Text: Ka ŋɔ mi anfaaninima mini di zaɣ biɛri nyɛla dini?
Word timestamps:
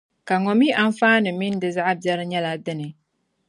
Ka 0.27 0.35
ŋɔ 0.43 0.53
mi 0.59 0.67
anfaaninima 0.81 1.37
mini 1.39 1.57
di 1.61 1.69
zaɣ 1.75 1.89
biɛri 2.01 2.25
nyɛla 2.31 2.51
dini? 2.65 2.87